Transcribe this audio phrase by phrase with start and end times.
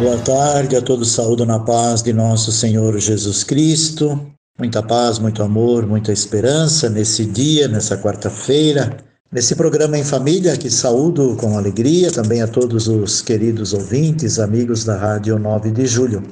[0.00, 4.18] Boa tarde a todos, saúde na paz de nosso Senhor Jesus Cristo.
[4.58, 8.96] Muita paz, muito amor, muita esperança nesse dia, nessa quarta-feira,
[9.30, 14.86] nesse programa em família que saúdo com alegria também a todos os queridos ouvintes, amigos
[14.86, 16.22] da Rádio 9 de Julho.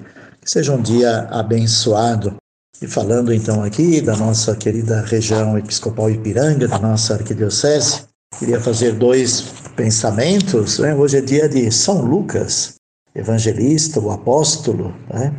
[0.40, 2.36] Que seja um dia abençoado.
[2.80, 8.04] E falando então aqui da nossa querida região episcopal Ipiranga, da nossa arquidiocese,
[8.38, 9.44] queria fazer dois
[9.76, 10.78] pensamentos.
[10.78, 10.94] Né?
[10.94, 12.77] Hoje é dia de São Lucas,
[13.18, 15.32] evangelista, o apóstolo, né?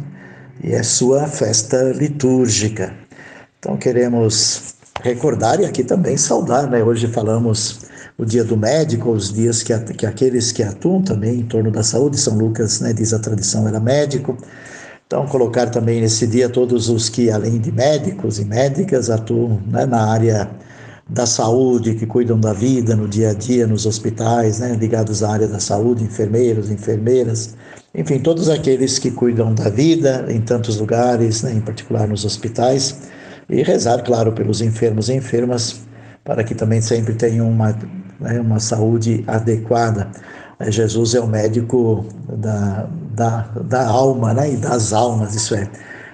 [0.63, 2.93] e é sua festa litúrgica.
[3.57, 6.83] Então queremos recordar e aqui também saudar, né?
[6.83, 7.79] Hoje falamos
[8.17, 11.81] o dia do médico, os dias que, que aqueles que atuam também em torno da
[11.81, 14.37] saúde, São Lucas, né, diz a tradição, era médico.
[15.07, 19.85] Então, colocar também nesse dia todos os que, além de médicos e médicas, atuam né,
[19.85, 20.49] na área
[21.09, 25.31] da saúde, que cuidam da vida no dia a dia, nos hospitais, né, ligados à
[25.31, 27.55] área da saúde, enfermeiros, enfermeiras,
[27.95, 33.09] enfim, todos aqueles que cuidam da vida em tantos lugares, né, em particular nos hospitais,
[33.49, 35.81] e rezar, claro, pelos enfermos e enfermas,
[36.23, 37.75] para que também sempre tenham uma,
[38.19, 40.11] né, uma saúde adequada.
[40.59, 42.05] É, Jesus é o médico
[42.37, 45.67] da, da, da alma né, e das almas, isso é,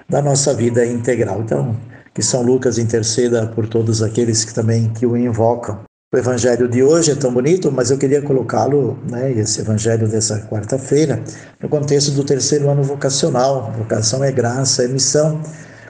[0.08, 1.42] da nossa vida integral.
[1.42, 1.76] Então,
[2.16, 5.80] que São Lucas interceda por todos aqueles que também que o invocam.
[6.14, 10.40] O evangelho de hoje é tão bonito, mas eu queria colocá-lo, né, esse evangelho dessa
[10.48, 11.22] quarta-feira,
[11.62, 13.70] no contexto do terceiro ano vocacional.
[13.76, 15.42] Vocação é graça, é missão.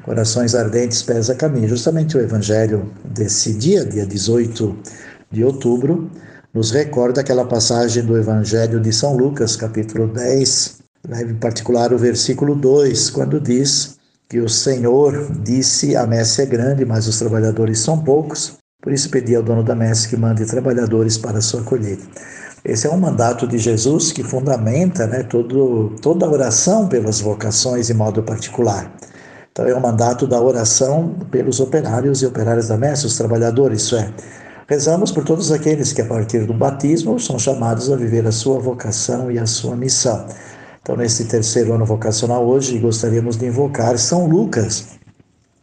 [0.03, 1.69] Corações ardentes, pés a caminho.
[1.69, 4.77] Justamente o evangelho desse dia, dia 18
[5.31, 6.11] de outubro,
[6.53, 11.99] nos recorda aquela passagem do evangelho de São Lucas, capítulo 10, né, em particular o
[11.99, 13.96] versículo 2, quando diz
[14.28, 18.59] que o Senhor disse: A messe é grande, mas os trabalhadores são poucos.
[18.82, 22.04] Por isso pedi ao dono da messe que mande trabalhadores para a sua colheita.
[22.64, 27.91] Esse é um mandato de Jesus que fundamenta né, todo, toda a oração pelas vocações
[27.91, 28.92] em modo particular.
[29.53, 33.97] Então é um mandato da oração pelos operários e operárias da messe, os trabalhadores, isso
[33.97, 34.12] é.
[34.69, 38.58] Rezamos por todos aqueles que, a partir do batismo, são chamados a viver a sua
[38.58, 40.26] vocação e a sua missão.
[40.87, 44.87] Então, nesse terceiro ano vocacional hoje, gostaríamos de invocar São Lucas,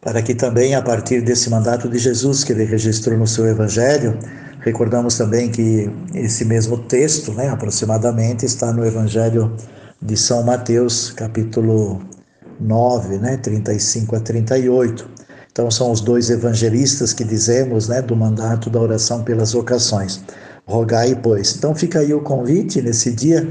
[0.02, 4.20] para que também, a partir desse mandato de Jesus que ele registrou no seu Evangelho,
[4.60, 9.56] recordamos também que esse mesmo texto, né, aproximadamente, está no Evangelho
[10.02, 12.02] de São Mateus, capítulo
[12.60, 15.10] 9, né, 35 a 38.
[15.54, 20.22] Então, são os dois evangelistas que dizemos né, do mandato da oração pelas vocações.
[20.68, 21.56] Rogai, pois.
[21.56, 23.50] Então, fica aí o convite nesse dia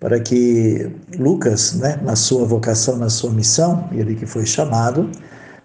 [0.00, 5.10] para que Lucas, né, na sua vocação, na sua missão, ele que foi chamado,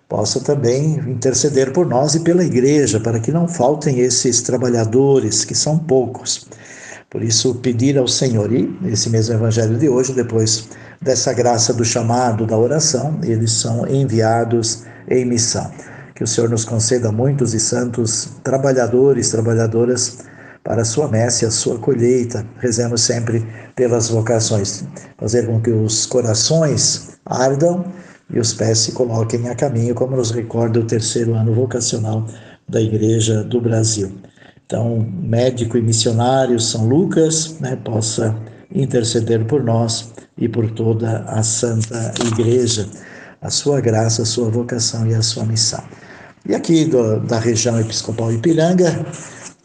[0.09, 5.55] possa também interceder por nós e pela igreja, para que não faltem esses trabalhadores, que
[5.55, 6.47] são poucos.
[7.09, 10.67] Por isso, pedir ao Senhor, e esse mesmo evangelho de hoje, depois
[11.01, 15.71] dessa graça do chamado, da oração, eles são enviados em missão.
[16.13, 20.17] Que o Senhor nos conceda muitos e santos trabalhadores, trabalhadoras
[20.65, 22.45] para a sua messe, a sua colheita.
[22.57, 23.45] Rezemos sempre
[23.75, 24.83] pelas vocações,
[25.17, 27.85] fazer com que os corações ardam
[28.33, 32.25] e os pés se coloquem a caminho, como nos recorda o terceiro ano vocacional
[32.67, 34.11] da Igreja do Brasil.
[34.65, 38.35] Então, médico e missionário São Lucas, né, possa
[38.73, 42.89] interceder por nós e por toda a Santa Igreja,
[43.39, 45.83] a sua graça, a sua vocação e a sua missão.
[46.47, 49.03] E aqui do, da região episcopal Ipiranga,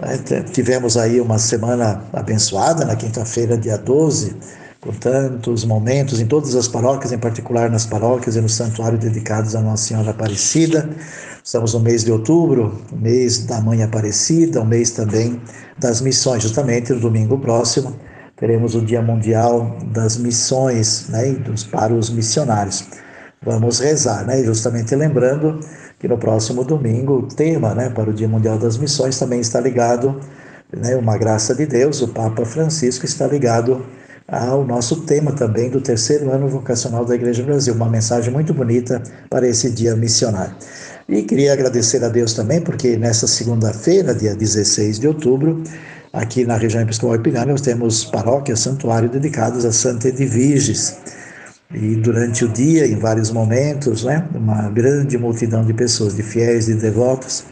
[0.00, 4.34] né, tivemos aí uma semana abençoada, na quinta-feira, dia 12,
[4.80, 9.54] com tantos momentos em todas as paróquias, em particular nas paróquias e no santuário dedicados
[9.54, 10.88] a Nossa Senhora Aparecida.
[11.44, 15.38] Estamos no mês de outubro, mês da Mãe Aparecida, o mês também
[15.78, 16.42] das missões.
[16.42, 17.94] Justamente no domingo próximo
[18.36, 22.86] teremos o Dia Mundial das Missões né, dos, para os missionários.
[23.42, 24.42] Vamos rezar, né?
[24.42, 25.60] Justamente lembrando
[26.00, 29.60] que no próximo domingo o tema né, para o Dia Mundial das Missões também está
[29.60, 30.18] ligado,
[30.74, 33.84] né, uma graça de Deus, o Papa Francisco está ligado
[34.26, 38.54] ao nosso tema também do terceiro ano vocacional da Igreja do Brasil, uma mensagem muito
[38.54, 40.54] bonita para esse dia missionário.
[41.08, 45.62] E queria agradecer a Deus também, porque nessa segunda-feira, dia 16 de outubro,
[46.12, 50.96] aqui na região episcopal Ipiranga, nós temos paróquias, santuários dedicados a Santa Edviges.
[51.72, 56.68] E durante o dia, em vários momentos, né, uma grande multidão de pessoas, de fiéis
[56.68, 57.44] e devotos,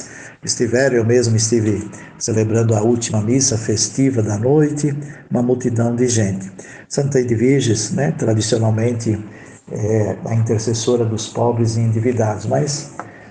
[0.43, 0.97] estiveram.
[0.97, 1.89] Eu mesmo estive
[2.19, 4.93] celebrando a última missa festiva da noite,
[5.31, 6.51] uma multidão de gente.
[6.89, 9.19] Santa Edviges, né, tradicionalmente,
[9.71, 12.91] é a intercessora dos pobres e endividados, mas,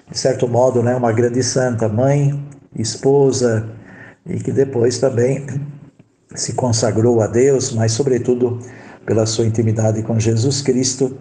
[0.10, 2.42] de certo modo, né, uma grande santa, mãe,
[2.76, 3.68] esposa,
[4.26, 5.46] e que depois também
[6.36, 8.60] se consagrou a Deus, mas, sobretudo,
[9.08, 11.18] pela sua intimidade com Jesus Cristo,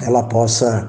[0.00, 0.88] ela possa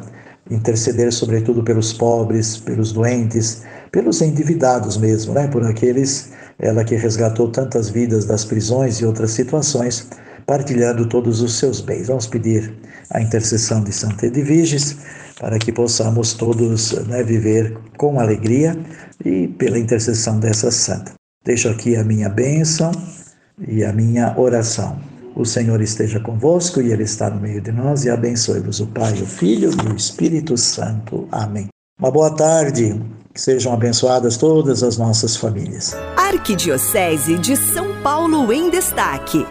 [0.50, 5.48] interceder, sobretudo, pelos pobres, pelos doentes, pelos endividados mesmo, né?
[5.48, 10.08] por aqueles, ela que resgatou tantas vidas das prisões e outras situações,
[10.46, 12.08] partilhando todos os seus bens.
[12.08, 12.74] Vamos pedir
[13.12, 14.98] a intercessão de Santa Edviges
[15.40, 18.78] para que possamos todos né, viver com alegria
[19.26, 21.12] e pela intercessão dessa santa.
[21.44, 22.92] Deixo aqui a minha bênção
[23.68, 25.09] e a minha oração.
[25.40, 29.14] O Senhor esteja convosco e Ele está no meio de nós e abençoe-vos o Pai,
[29.14, 31.30] o Filho e o Espírito Santo.
[31.32, 31.70] Amém.
[31.98, 33.02] Uma boa tarde,
[33.34, 35.96] que sejam abençoadas todas as nossas famílias.
[36.18, 39.46] Arquidiocese de São Paulo em Destaque.